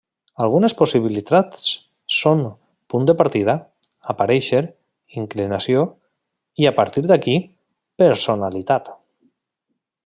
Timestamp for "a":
6.71-6.75